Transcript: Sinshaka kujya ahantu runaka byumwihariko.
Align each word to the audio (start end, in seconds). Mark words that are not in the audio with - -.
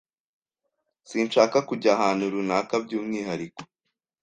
Sinshaka 1.09 1.57
kujya 1.67 1.89
ahantu 1.95 2.23
runaka 2.33 2.73
byumwihariko. 2.83 3.61